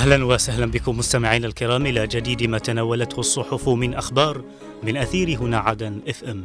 أهلا 0.00 0.24
وسهلا 0.24 0.66
بكم 0.66 0.98
مستمعينا 0.98 1.46
الكرام 1.46 1.86
إلى 1.86 2.06
جديد 2.06 2.42
ما 2.42 2.58
تناولته 2.58 3.20
الصحف 3.20 3.68
من 3.68 3.94
أخبار 3.94 4.44
من 4.82 4.96
أثير 4.96 5.38
هنا 5.38 5.58
عدن 5.58 6.00
إف 6.08 6.24
إم. 6.24 6.44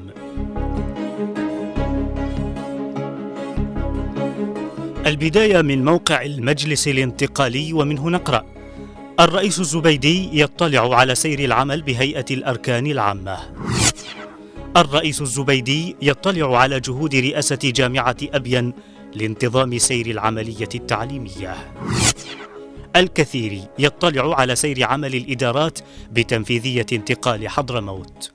البداية 5.06 5.62
من 5.62 5.86
موقع 5.86 6.22
المجلس 6.22 6.88
الانتقالي 6.88 7.74
ومنه 7.74 8.10
نقرا 8.10 8.46
الرئيس 9.20 9.60
الزبيدي 9.60 10.42
يطلع 10.42 10.96
على 10.96 11.16
سير 11.16 11.40
العمل 11.40 11.82
بهيئة 11.82 12.26
الأركان 12.32 12.88
العامة. 12.88 13.38
الرئيس 14.78 15.22
الزبيدي 15.22 15.96
يطلع 16.02 16.58
على 16.58 16.80
جهود 16.80 17.16
رئاسة 17.16 17.60
جامعة 17.64 18.18
ابين 18.24 18.74
لانتظام 19.16 19.78
سير 19.78 20.06
العملية 20.06 20.70
التعليمية. 20.76 21.56
الكثير 22.96 23.62
يطلع 23.80 24.40
على 24.40 24.56
سير 24.56 24.84
عمل 24.84 25.16
الإدارات 25.16 25.80
بتنفيذية 26.12 26.86
انتقال 26.94 27.50
حضرموت 27.50 28.32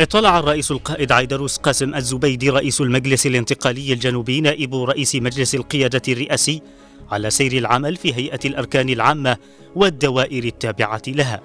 اطلع 0.00 0.38
الرئيس 0.38 0.70
القائد 0.70 1.12
عيدروس 1.12 1.56
قاسم 1.56 1.94
الزبيدي 1.94 2.50
رئيس 2.50 2.80
المجلس 2.80 3.26
الانتقالي 3.26 3.92
الجنوبي 3.92 4.40
نائب 4.40 4.74
رئيس 4.74 5.14
مجلس 5.14 5.54
القيادة 5.54 6.02
الرئاسي 6.08 6.62
على 7.10 7.30
سير 7.30 7.52
العمل 7.52 7.96
في 7.96 8.14
هيئة 8.14 8.40
الأركان 8.44 8.88
العامة 8.88 9.36
والدوائر 9.74 10.44
التابعة 10.44 11.02
لها. 11.08 11.40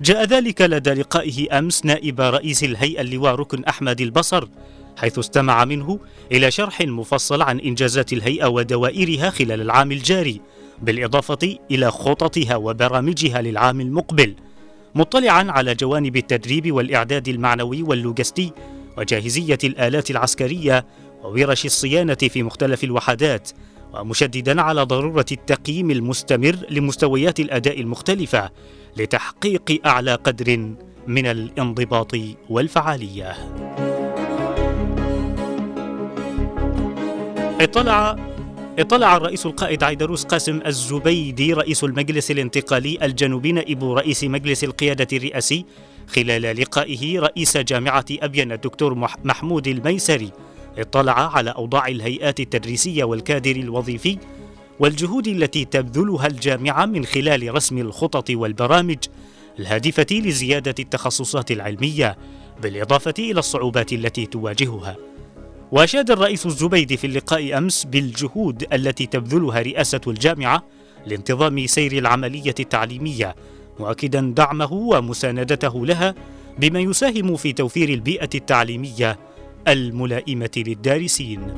جاء 0.00 0.24
ذلك 0.24 0.60
لدى 0.60 0.90
لقائه 0.90 1.58
أمس 1.58 1.84
نائب 1.84 2.20
رئيس 2.20 2.64
الهيئة 2.64 3.00
اللواء 3.00 3.34
ركن 3.34 3.64
أحمد 3.64 4.00
البصر 4.00 4.48
حيث 4.96 5.18
استمع 5.18 5.64
منه 5.64 5.98
إلى 6.32 6.50
شرح 6.50 6.80
مفصل 6.80 7.42
عن 7.42 7.60
إنجازات 7.60 8.12
الهيئة 8.12 8.46
ودوائرها 8.46 9.30
خلال 9.30 9.60
العام 9.60 9.92
الجاري 9.92 10.40
بالإضافة 10.82 11.58
إلى 11.70 11.90
خططها 11.90 12.56
وبرامجها 12.56 13.42
للعام 13.42 13.80
المقبل 13.80 14.34
مطلعا 14.94 15.46
على 15.50 15.74
جوانب 15.74 16.16
التدريب 16.16 16.72
والإعداد 16.72 17.28
المعنوي 17.28 17.82
واللوجستي 17.82 18.52
وجاهزية 18.98 19.58
الآلات 19.64 20.10
العسكرية 20.10 20.86
وورش 21.24 21.66
الصيانة 21.66 22.14
في 22.14 22.42
مختلف 22.42 22.84
الوحدات 22.84 23.50
ومشددا 23.94 24.62
على 24.62 24.82
ضرورة 24.82 25.26
التقييم 25.32 25.90
المستمر 25.90 26.56
لمستويات 26.70 27.40
الأداء 27.40 27.80
المختلفة 27.80 28.50
لتحقيق 28.96 29.80
أعلى 29.86 30.14
قدر 30.14 30.74
من 31.06 31.26
الانضباط 31.26 32.12
والفعالية. 32.50 33.55
اطلع 37.66 38.16
اطلع 38.78 39.16
الرئيس 39.16 39.46
القائد 39.46 39.82
عيدروس 39.84 40.24
قاسم 40.24 40.60
الزبيدي 40.66 41.52
رئيس 41.52 41.84
المجلس 41.84 42.30
الانتقالي 42.30 42.98
الجنوبي 43.02 43.52
نائب 43.52 43.84
رئيس 43.84 44.24
مجلس 44.24 44.64
القيادة 44.64 45.16
الرئاسي. 45.16 45.64
خلال 46.08 46.42
لقائه 46.42 47.20
رئيس 47.20 47.56
جامعة 47.56 48.04
أبين 48.10 48.52
الدكتور 48.52 48.94
محمود 49.24 49.68
الميسري. 49.68 50.32
اطلع 50.78 51.36
على 51.36 51.50
أوضاع 51.50 51.88
الهيئات 51.88 52.40
التدريسية 52.40 53.04
والكادر 53.04 53.56
الوظيفي 53.56 54.18
والجهود 54.80 55.28
التي 55.28 55.64
تبذلها 55.64 56.26
الجامعة 56.26 56.86
من 56.86 57.04
خلال 57.04 57.54
رسم 57.54 57.78
الخطط 57.78 58.30
والبرامج 58.30 58.98
الهادفة 59.58 60.06
لزيادة 60.10 60.74
التخصصات 60.78 61.50
العلمية 61.50 62.16
بالإضافة 62.62 63.14
إلى 63.18 63.38
الصعوبات 63.38 63.92
التي 63.92 64.26
تواجهها. 64.26 64.96
وأشاد 65.72 66.10
الرئيس 66.10 66.46
الزبيدي 66.46 66.96
في 66.96 67.06
اللقاء 67.06 67.58
أمس 67.58 67.84
بالجهود 67.84 68.66
التي 68.72 69.06
تبذلها 69.06 69.62
رئاسة 69.62 70.00
الجامعة 70.06 70.62
لانتظام 71.06 71.66
سير 71.66 71.92
العملية 71.92 72.54
التعليمية 72.60 73.36
مؤكدا 73.80 74.32
دعمه 74.36 74.72
ومساندته 74.72 75.86
لها 75.86 76.14
بما 76.58 76.80
يساهم 76.80 77.36
في 77.36 77.52
توفير 77.52 77.88
البيئة 77.88 78.30
التعليمية 78.34 79.18
الملائمة 79.68 80.50
للدارسين. 80.56 81.54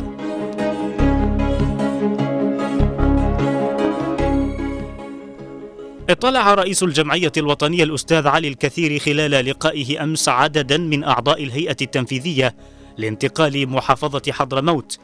اطلع 6.11 6.55
رئيس 6.55 6.83
الجمعية 6.83 7.33
الوطنية 7.37 7.85
الأستاذ 7.85 8.27
علي 8.27 8.49
الكثير 8.49 8.99
خلال 8.99 9.31
لقائه 9.31 10.03
أمس 10.05 10.29
عددا 10.29 10.77
من 10.77 11.05
أعضاء 11.05 11.45
الهيئة 11.45 11.77
التنفيذية 11.83 12.55
لانتقال 12.99 13.69
محافظة 13.69 14.33
حضرموت 14.33 14.99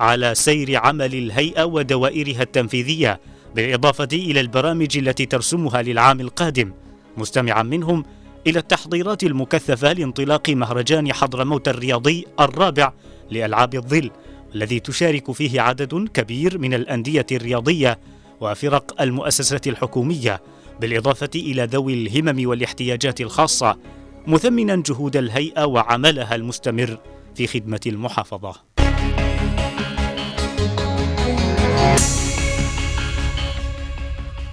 على 0.00 0.34
سير 0.34 0.76
عمل 0.76 1.14
الهيئة 1.14 1.64
ودوائرها 1.64 2.42
التنفيذية 2.42 3.20
بالإضافة 3.54 4.08
إلى 4.12 4.40
البرامج 4.40 4.98
التي 4.98 5.26
ترسمها 5.26 5.82
للعام 5.82 6.20
القادم. 6.20 6.72
مستمعا 7.16 7.62
منهم 7.62 8.04
إلى 8.46 8.58
التحضيرات 8.58 9.22
المكثفة 9.22 9.92
لانطلاق 9.92 10.50
مهرجان 10.50 11.12
حضرموت 11.12 11.68
الرياضي 11.68 12.24
الرابع 12.40 12.92
لألعاب 13.30 13.74
الظل 13.74 14.10
الذي 14.54 14.80
تشارك 14.80 15.32
فيه 15.32 15.60
عدد 15.60 16.08
كبير 16.14 16.58
من 16.58 16.74
الأندية 16.74 17.26
الرياضية 17.32 17.98
وفرق 18.40 19.02
المؤسسات 19.02 19.66
الحكومية 19.66 20.42
بالإضافة 20.80 21.30
إلى 21.34 21.64
ذوي 21.64 21.94
الهمم 21.94 22.48
والاحتياجات 22.48 23.20
الخاصة 23.20 23.78
مثمنا 24.26 24.82
جهود 24.86 25.16
الهيئة 25.16 25.64
وعملها 25.64 26.34
المستمر. 26.34 26.98
في 27.36 27.46
خدمة 27.46 27.80
المحافظة. 27.86 28.54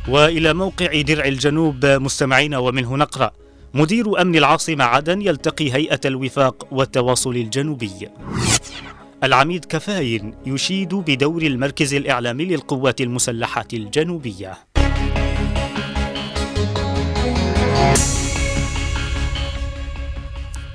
وإلى 0.07 0.53
موقع 0.53 1.01
درع 1.01 1.25
الجنوب 1.25 1.85
مستمعين 1.85 2.55
ومنه 2.55 2.95
نقرأ 2.97 3.31
مدير 3.73 4.21
أمن 4.21 4.35
العاصمة 4.35 4.83
عدن 4.83 5.21
يلتقي 5.21 5.73
هيئة 5.73 5.99
الوفاق 6.05 6.67
والتواصل 6.71 7.35
الجنوبي 7.35 8.09
العميد 9.23 9.65
كفاين 9.65 10.33
يشيد 10.45 10.93
بدور 10.93 11.41
المركز 11.41 11.93
الإعلامي 11.93 12.45
للقوات 12.45 13.01
المسلحة 13.01 13.67
الجنوبية 13.73 14.57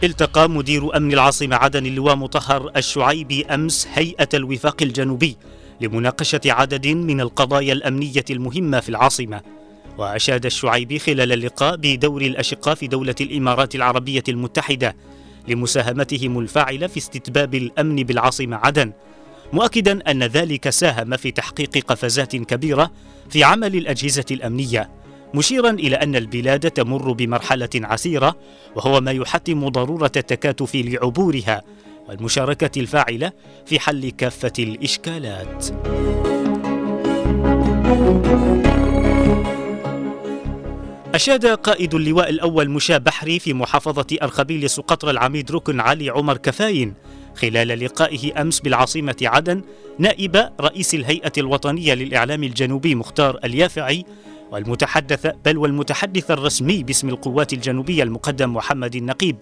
التقى 0.04 0.50
مدير 0.50 0.96
أمن 0.96 1.12
العاصمة 1.12 1.56
عدن 1.56 1.86
اللواء 1.86 2.16
مطهر 2.16 2.70
الشعيبي 2.76 3.46
أمس 3.46 3.88
هيئة 3.94 4.28
الوفاق 4.34 4.82
الجنوبي 4.82 5.36
لمناقشة 5.80 6.40
عدد 6.46 6.86
من 6.86 7.20
القضايا 7.20 7.72
الأمنية 7.72 8.24
المهمة 8.30 8.80
في 8.80 8.88
العاصمة. 8.88 9.40
وأشاد 9.98 10.46
الشعيبي 10.46 10.98
خلال 10.98 11.32
اللقاء 11.32 11.76
بدور 11.76 12.22
الأشقاء 12.22 12.74
في 12.74 12.86
دولة 12.86 13.14
الإمارات 13.20 13.74
العربية 13.74 14.22
المتحدة 14.28 14.96
لمساهمتهم 15.48 16.38
الفاعلة 16.38 16.86
في 16.86 16.96
استتباب 16.96 17.54
الأمن 17.54 17.96
بالعاصمة 17.96 18.56
عدن. 18.56 18.92
مؤكدا 19.52 20.10
أن 20.10 20.22
ذلك 20.22 20.70
ساهم 20.70 21.16
في 21.16 21.30
تحقيق 21.30 21.78
قفزات 21.78 22.36
كبيرة 22.36 22.90
في 23.30 23.44
عمل 23.44 23.76
الأجهزة 23.76 24.24
الأمنية. 24.30 24.90
مشيرا 25.34 25.70
إلى 25.70 25.96
أن 25.96 26.16
البلاد 26.16 26.70
تمر 26.70 27.12
بمرحلة 27.12 27.70
عسيرة 27.74 28.36
وهو 28.76 29.00
ما 29.00 29.10
يحتم 29.10 29.68
ضرورة 29.68 30.12
التكاتف 30.16 30.74
لعبورها 30.74 31.62
والمشاركة 32.08 32.80
الفاعلة 32.80 33.32
في 33.66 33.80
حل 33.80 34.10
كافة 34.10 34.52
الإشكالات. 34.58 35.66
أشاد 41.14 41.46
قائد 41.46 41.94
اللواء 41.94 42.30
الأول 42.30 42.70
مشا 42.70 42.98
بحري 42.98 43.38
في 43.38 43.54
محافظة 43.54 44.16
أرخبيل 44.22 44.70
سقطر 44.70 45.10
العميد 45.10 45.52
ركن 45.52 45.80
علي 45.80 46.10
عمر 46.10 46.36
كفاين 46.36 46.94
خلال 47.34 47.68
لقائه 47.68 48.40
أمس 48.40 48.60
بالعاصمة 48.60 49.16
عدن 49.22 49.62
نائب 49.98 50.50
رئيس 50.60 50.94
الهيئة 50.94 51.32
الوطنية 51.38 51.94
للإعلام 51.94 52.44
الجنوبي 52.44 52.94
مختار 52.94 53.38
اليافعي 53.44 54.04
والمتحدث 54.52 55.26
بل 55.44 55.58
والمتحدث 55.58 56.30
الرسمي 56.30 56.82
باسم 56.82 57.08
القوات 57.08 57.52
الجنوبية 57.52 58.02
المقدم 58.02 58.54
محمد 58.54 58.96
النقيب 58.96 59.36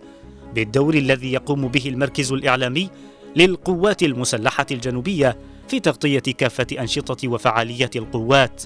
بالدور 0.55 0.95
الذي 0.95 1.33
يقوم 1.33 1.69
به 1.69 1.89
المركز 1.89 2.33
الإعلامي 2.33 2.91
للقوات 3.37 4.03
المسلحة 4.03 4.67
الجنوبية 4.71 5.37
في 5.69 5.81
تغطية 5.81 6.19
كافة 6.19 6.67
أنشطة 6.81 7.29
وفعاليات 7.29 7.97
القوات. 7.97 8.63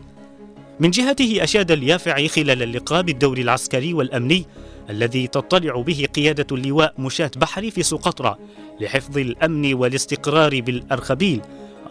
من 0.81 0.91
جهته 0.91 1.39
أشاد 1.43 1.71
اليافعي 1.71 2.29
خلال 2.29 2.63
اللقاء 2.63 3.03
بالدور 3.03 3.39
العسكري 3.39 3.95
والأمني 3.95 4.47
الذي 4.91 5.27
تطلع 5.27 5.81
به 5.81 6.07
قيادة 6.15 6.47
اللواء 6.53 6.95
مشاة 6.99 7.31
بحري 7.37 7.71
في 7.71 7.83
سقطرى 7.83 8.37
لحفظ 8.81 9.19
الأمن 9.19 9.75
والاستقرار 9.75 10.61
بالأرخبيل 10.61 11.41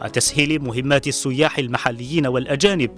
وتسهيل 0.02 0.60
مهمات 0.62 1.08
السياح 1.08 1.58
المحليين 1.60 2.28
والأجانب 2.28 2.92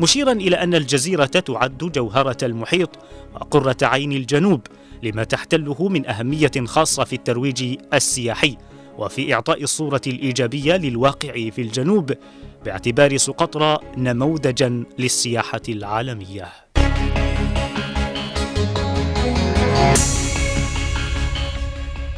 مشيرا 0.00 0.32
إلى 0.32 0.56
أن 0.56 0.74
الجزيرة 0.74 1.24
تعد 1.24 1.78
جوهرة 1.78 2.36
المحيط 2.42 2.90
وقرة 3.34 3.76
عين 3.82 4.12
الجنوب 4.12 4.60
لما 5.02 5.24
تحتله 5.24 5.88
من 5.88 6.06
أهمية 6.06 6.50
خاصة 6.66 7.04
في 7.04 7.12
الترويج 7.12 7.78
السياحي 7.94 8.56
وفي 8.98 9.34
إعطاء 9.34 9.62
الصورة 9.62 10.00
الإيجابية 10.06 10.76
للواقع 10.76 11.32
في 11.32 11.62
الجنوب 11.62 12.12
باعتبار 12.64 13.16
سقطرى 13.16 13.78
نموذجا 13.96 14.84
للسياحة 14.98 15.60
العالمية. 15.68 16.48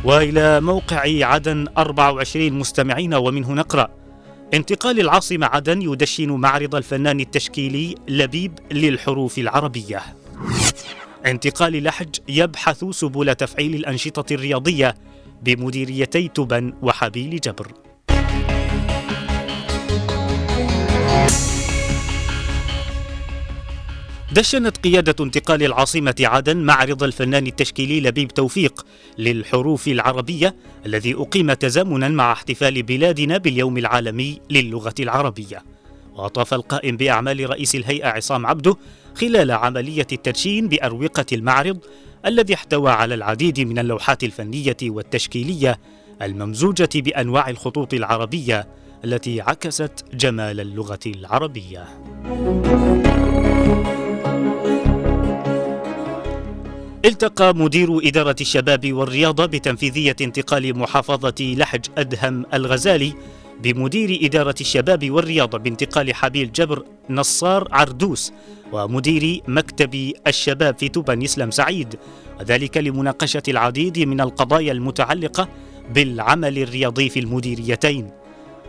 وإلى 0.05 0.61
موقع 0.61 1.27
عدن 1.27 1.67
24 1.79 2.53
مستمعين 2.53 3.15
ومنه 3.15 3.53
نقرأ 3.53 4.04
انتقال 4.55 5.01
العاصمه 5.01 5.47
عدن 5.47 5.83
يدشن 5.83 6.29
معرض 6.29 6.75
الفنان 6.75 7.21
التشكيلي 7.21 7.95
لبيب 8.09 8.59
للحروف 8.73 9.39
العربية. 9.39 10.03
انتقال 11.27 11.83
لحج 11.83 12.15
يبحث 12.29 12.85
سبل 12.85 13.35
تفعيل 13.35 13.75
الأنشطة 13.75 14.35
الرياضية 14.35 14.95
بمديريتي 15.43 16.29
تبن 16.29 16.75
وحبيل 16.83 17.41
جبر. 17.41 17.73
دشنت 24.35 24.77
قيادة 24.77 25.25
انتقال 25.25 25.63
العاصمة 25.63 26.15
عدن 26.21 26.57
معرض 26.57 27.03
الفنان 27.03 27.47
التشكيلي 27.47 28.01
لبيب 28.01 28.29
توفيق 28.29 28.87
للحروف 29.19 29.89
العربية 29.89 30.55
الذي 30.87 31.15
أقيم 31.15 31.53
تزامنا 31.53 32.09
مع 32.09 32.33
احتفال 32.33 32.83
بلادنا 32.83 33.39
باليوم 33.39 33.79
العالمي 33.79 34.41
للغة 34.51 34.95
العربية. 35.01 35.63
وأطاف 36.15 36.55
القائم 36.55 36.97
بأعمال 36.97 37.51
رئيس 37.51 37.75
الهيئة 37.75 38.09
عصام 38.09 38.47
عبده 38.47 38.77
خلال 39.15 39.51
عملية 39.51 40.07
التدشين 40.13 40.69
بأروقة 40.69 41.27
المعرض 41.33 41.79
الذي 42.27 42.55
احتوى 42.55 42.91
على 42.91 43.15
العديد 43.15 43.61
من 43.61 43.79
اللوحات 43.79 44.25
الفنية 44.25 44.77
والتشكيلية 44.83 45.79
الممزوجة 46.23 46.89
بأنواع 46.95 47.51
الخطوط 47.51 47.95
العربية 47.95 48.69
التي 49.05 49.41
عكست 49.41 50.05
جمال 50.15 50.61
اللغة 50.61 51.01
العربية. 51.07 51.89
التقى 57.05 57.55
مدير 57.55 58.09
إدارة 58.09 58.37
الشباب 58.41 58.93
والرياضة 58.93 59.47
بتنفيذية 59.47 60.17
انتقال 60.21 60.79
محافظة 60.79 61.35
لحج 61.41 61.85
أدهم 61.99 62.47
الغزالي 62.55 63.15
بمدير 63.63 64.19
إدارة 64.23 64.55
الشباب 64.61 65.11
والرياضة 65.11 65.59
بانتقال 65.59 66.15
حبيل 66.15 66.53
جبر 66.53 66.85
نصار 67.11 67.69
عردوس 67.73 68.33
ومدير 68.73 69.41
مكتب 69.49 70.13
الشباب 70.27 70.79
في 70.79 70.89
توبان 70.89 71.23
يسلم 71.23 71.51
سعيد. 71.51 71.99
وذلك 72.41 72.77
لمناقشة 72.77 73.43
العديد 73.49 73.99
من 73.99 74.21
القضايا 74.21 74.73
المتعلقة 74.73 75.49
بالعمل 75.95 76.59
الرياضي 76.59 77.09
في 77.09 77.21
المديريتين. 77.21 78.11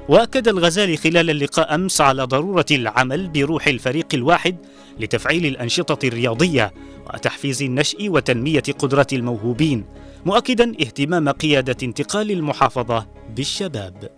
وأكد 0.10 0.48
الغزالي 0.48 0.98
خلال 0.98 1.30
اللقاء 1.30 1.76
أمس 1.76 2.02
على 2.02 2.24
ضرورة 2.24 2.66
العمل 2.72 3.28
بروح 3.30 3.68
الفريق 3.68 4.08
الواحد 4.14 4.56
لتفعيل 5.00 5.46
الأنشطة 5.46 6.08
الرياضية. 6.08 6.74
وتحفيز 7.14 7.64
النشء 7.64 8.10
وتنمية 8.10 8.64
قدرات 8.80 9.14
الموهوبين 9.14 9.86
مؤكدا 10.26 10.72
اهتمام 10.82 11.30
قيادة 11.30 11.78
انتقال 11.84 12.32
المحافظة 12.32 13.08
بالشباب. 13.36 14.10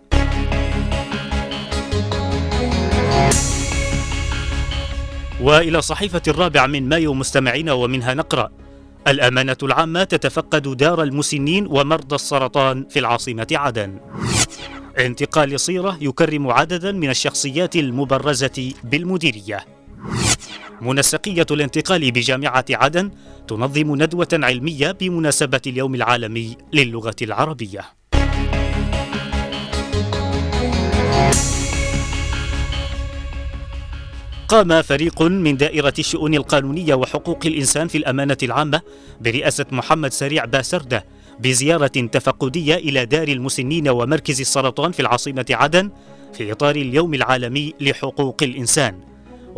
وإلى 5.40 5.82
صحيفة 5.82 6.22
الرابع 6.28 6.66
من 6.66 6.88
مايو 6.88 7.14
مستمعين 7.14 7.70
ومنها 7.70 8.14
نقرأ 8.14 8.50
الأمانة 9.08 9.56
العامة 9.62 10.04
تتفقد 10.04 10.76
دار 10.76 11.02
المسنين 11.02 11.66
ومرضى 11.66 12.14
السرطان 12.14 12.86
في 12.90 12.98
العاصمة 12.98 13.46
عدن. 13.52 13.98
انتقال 14.98 15.60
صيرة 15.60 15.98
يكرم 16.00 16.50
عددا 16.50 16.92
من 16.92 17.10
الشخصيات 17.10 17.76
المبرزة 17.76 18.72
بالمديرية. 18.84 19.64
منسقية 20.80 21.46
الانتقال 21.50 22.12
بجامعة 22.12 22.64
عدن 22.70 23.10
تنظم 23.48 24.02
ندوة 24.02 24.28
علمية 24.32 24.90
بمناسبة 24.90 25.60
اليوم 25.66 25.94
العالمي 25.94 26.56
للغة 26.72 27.16
العربية. 27.22 27.80
قام 34.48 34.82
فريق 34.82 35.22
من 35.22 35.56
دائرة 35.56 35.94
الشؤون 35.98 36.34
القانونية 36.34 36.94
وحقوق 36.94 37.46
الإنسان 37.46 37.88
في 37.88 37.98
الأمانة 37.98 38.36
العامة 38.42 38.80
برئاسة 39.20 39.66
محمد 39.72 40.12
سريع 40.12 40.44
باسردة 40.44 41.04
بزيارة 41.40 41.86
تفقدية 41.86 42.74
إلى 42.74 43.06
دار 43.06 43.28
المسنين 43.28 43.88
ومركز 43.88 44.40
السرطان 44.40 44.92
في 44.92 45.00
العاصمة 45.00 45.46
عدن 45.50 45.90
في 46.32 46.52
إطار 46.52 46.76
اليوم 46.76 47.14
العالمي 47.14 47.74
لحقوق 47.80 48.42
الإنسان. 48.42 49.07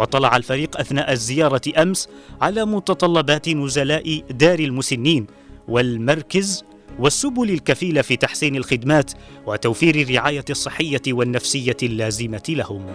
وطلع 0.01 0.37
الفريق 0.37 0.81
أثناء 0.81 1.13
الزيارة 1.13 1.63
أمس 1.79 2.09
على 2.41 2.65
متطلبات 2.65 3.49
نزلاء 3.49 4.23
دار 4.31 4.59
المسنين 4.59 5.27
والمركز 5.69 6.65
والسبل 6.99 7.51
الكفيلة 7.51 8.03
في 8.03 8.17
تحسين 8.17 8.57
الخدمات 8.57 9.13
وتوفير 9.47 9.95
الرعاية 9.95 10.45
الصحية 10.51 11.03
والنفسية 11.09 11.77
اللازمة 11.83 12.43
لهم. 12.49 12.87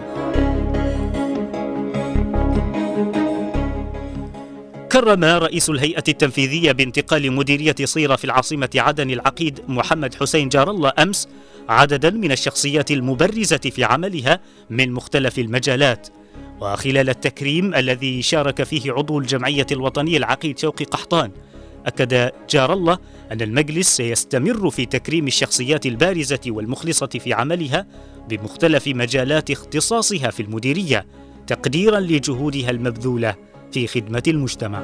كرم 4.92 5.24
رئيس 5.24 5.70
الهيئة 5.70 6.04
التنفيذية 6.08 6.72
بانتقال 6.72 7.32
مديرية 7.32 7.74
صيرة 7.84 8.16
في 8.16 8.24
العاصمة 8.24 8.70
عدن 8.76 9.10
العقيد 9.10 9.60
محمد 9.68 10.14
حسين 10.14 10.48
جار 10.48 10.70
الله 10.70 10.92
أمس 10.98 11.28
عددا 11.68 12.10
من 12.10 12.32
الشخصيات 12.32 12.90
المبرزة 12.90 13.56
في 13.56 13.84
عملها 13.84 14.40
من 14.70 14.92
مختلف 14.92 15.38
المجالات 15.38 16.08
وخلال 16.60 17.08
التكريم 17.08 17.74
الذي 17.74 18.22
شارك 18.22 18.62
فيه 18.62 18.92
عضو 18.92 19.18
الجمعية 19.18 19.66
الوطنية 19.72 20.16
العقيد 20.16 20.58
شوقي 20.58 20.84
قحطان 20.84 21.30
أكد 21.86 22.30
جار 22.50 22.72
الله 22.72 22.98
أن 23.32 23.40
المجلس 23.40 23.96
سيستمر 23.96 24.70
في 24.70 24.86
تكريم 24.86 25.26
الشخصيات 25.26 25.86
البارزة 25.86 26.40
والمخلصة 26.46 27.06
في 27.06 27.32
عملها 27.32 27.86
بمختلف 28.28 28.86
مجالات 28.88 29.50
اختصاصها 29.50 30.30
في 30.30 30.42
المديرية 30.42 31.06
تقديرا 31.46 32.00
لجهودها 32.00 32.70
المبذولة 32.70 33.34
في 33.72 33.86
خدمة 33.86 34.22
المجتمع. 34.28 34.82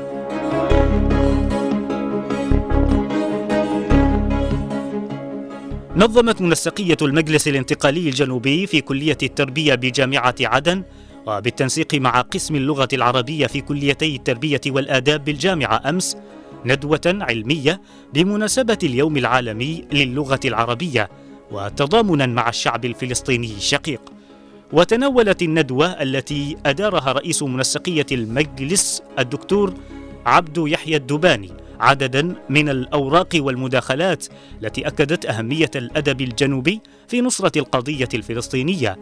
نظمت 5.96 6.40
منسقية 6.40 6.96
المجلس 7.02 7.48
الانتقالي 7.48 8.08
الجنوبي 8.08 8.66
في 8.66 8.80
كلية 8.80 9.18
التربية 9.22 9.74
بجامعة 9.74 10.34
عدن 10.40 10.82
وبالتنسيق 11.26 11.94
مع 11.94 12.20
قسم 12.20 12.54
اللغة 12.56 12.88
العربية 12.92 13.46
في 13.46 13.60
كليتي 13.60 14.16
التربية 14.16 14.60
والآداب 14.66 15.24
بالجامعة 15.24 15.82
أمس 15.88 16.16
ندوة 16.64 17.00
علمية 17.06 17.80
بمناسبة 18.14 18.78
اليوم 18.82 19.16
العالمي 19.16 19.84
للغة 19.92 20.40
العربية 20.44 21.08
وتضامنا 21.50 22.26
مع 22.26 22.48
الشعب 22.48 22.84
الفلسطيني 22.84 23.52
الشقيق. 23.56 24.00
وتناولت 24.72 25.42
الندوة 25.42 25.86
التي 25.86 26.56
أدارها 26.66 27.12
رئيس 27.12 27.42
منسقية 27.42 28.06
المجلس 28.12 29.02
الدكتور 29.18 29.74
عبد 30.26 30.58
يحيى 30.58 30.96
الدباني 30.96 31.50
عددا 31.80 32.34
من 32.50 32.68
الأوراق 32.68 33.28
والمداخلات 33.34 34.26
التي 34.62 34.86
أكدت 34.86 35.26
أهمية 35.26 35.70
الأدب 35.76 36.20
الجنوبي 36.20 36.80
في 37.08 37.20
نصرة 37.20 37.58
القضية 37.58 38.08
الفلسطينية 38.14 38.96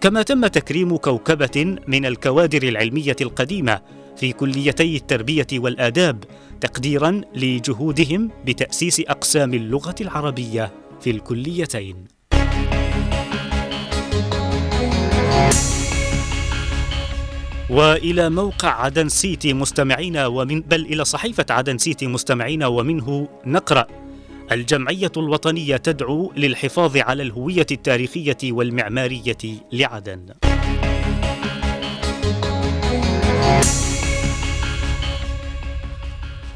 كما 0.00 0.22
تم 0.22 0.46
تكريم 0.46 0.96
كوكبة 0.96 1.76
من 1.88 2.06
الكوادر 2.06 2.62
العلمية 2.62 3.16
القديمة 3.20 3.80
في 4.16 4.32
كليتي 4.32 4.96
التربية 4.96 5.46
والآداب 5.52 6.24
تقديرا 6.60 7.20
لجهودهم 7.34 8.30
بتأسيس 8.46 9.00
أقسام 9.00 9.54
اللغة 9.54 9.94
العربية 10.00 10.72
في 11.00 11.10
الكليتين. 11.10 12.04
وإلى 17.70 18.30
موقع 18.30 18.68
عدن 18.68 19.08
سيتي 19.08 19.52
مستمعين 19.54 20.16
ومن 20.16 20.60
بل 20.60 20.80
إلى 20.80 21.04
صحيفة 21.04 21.46
عدن 21.50 21.78
سيتي 21.78 22.06
مستمعين 22.06 22.64
ومنه 22.64 23.28
نقرأ. 23.46 23.86
الجمعية 24.52 25.12
الوطنية 25.16 25.76
تدعو 25.76 26.32
للحفاظ 26.36 26.96
على 26.96 27.22
الهوية 27.22 27.66
التاريخية 27.70 28.36
والمعمارية 28.44 29.36
لعدن 29.72 30.26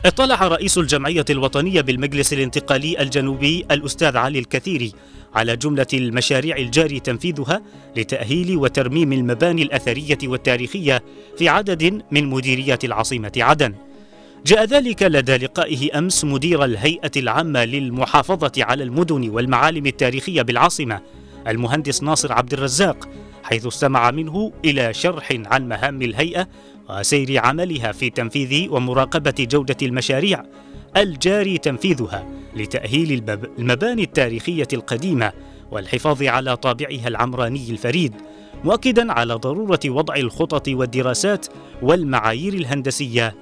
اطلع 0.04 0.48
رئيس 0.48 0.78
الجمعية 0.78 1.24
الوطنية 1.30 1.80
بالمجلس 1.80 2.32
الانتقالي 2.32 3.02
الجنوبي 3.02 3.66
الأستاذ 3.70 4.16
علي 4.16 4.38
الكثيري 4.38 4.92
على 5.34 5.56
جملة 5.56 5.86
المشاريع 5.94 6.56
الجاري 6.56 7.00
تنفيذها 7.00 7.62
لتأهيل 7.96 8.56
وترميم 8.56 9.12
المباني 9.12 9.62
الأثرية 9.62 10.18
والتاريخية 10.24 11.02
في 11.38 11.48
عدد 11.48 12.02
من 12.10 12.26
مديريات 12.26 12.84
العاصمة 12.84 13.32
عدن. 13.36 13.74
جاء 14.46 14.64
ذلك 14.64 15.02
لدى 15.02 15.36
لقائه 15.36 15.98
أمس 15.98 16.24
مدير 16.24 16.64
الهيئة 16.64 17.10
العامة 17.16 17.64
للمحافظة 17.64 18.52
على 18.58 18.84
المدن 18.84 19.28
والمعالم 19.28 19.86
التاريخية 19.86 20.42
بالعاصمة 20.42 21.00
المهندس 21.48 22.02
ناصر 22.02 22.32
عبد 22.32 22.52
الرزاق 22.52 23.08
حيث 23.42 23.66
استمع 23.66 24.10
منه 24.10 24.52
إلى 24.64 24.94
شرح 24.94 25.28
عن 25.46 25.68
مهام 25.68 26.02
الهيئة 26.02 26.48
وسير 26.90 27.38
عملها 27.38 27.92
في 27.92 28.10
تنفيذ 28.10 28.70
ومراقبة 28.70 29.34
جودة 29.38 29.76
المشاريع 29.82 30.42
الجاري 30.96 31.58
تنفيذها 31.58 32.26
لتأهيل 32.56 33.24
المباني 33.58 34.02
التاريخية 34.02 34.68
القديمة 34.72 35.32
والحفاظ 35.70 36.22
على 36.22 36.56
طابعها 36.56 37.08
العمراني 37.08 37.70
الفريد 37.70 38.14
مؤكدا 38.64 39.12
على 39.12 39.34
ضرورة 39.34 39.80
وضع 39.86 40.14
الخطط 40.16 40.68
والدراسات 40.68 41.46
والمعايير 41.82 42.54
الهندسية 42.54 43.41